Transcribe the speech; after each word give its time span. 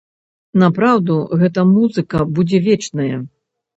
Напраўду, 0.61 1.17
гэта 1.41 1.67
музыка 1.73 2.17
будзе 2.39 2.63
вечная. 2.69 3.15